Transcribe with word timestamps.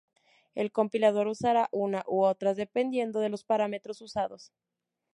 El 0.55 0.71
compilador 0.71 1.27
usará 1.27 1.69
una 1.71 2.03
u 2.07 2.23
otra 2.23 2.55
dependiendo 2.55 3.19
de 3.19 3.29
los 3.29 3.43
parámetros 3.43 4.01
usados. 4.01 4.51